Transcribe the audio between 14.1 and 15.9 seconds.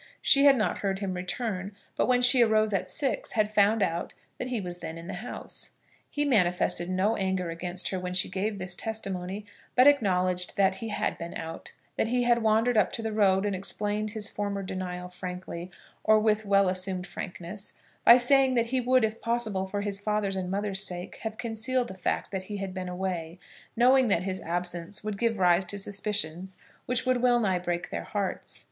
former denial frankly,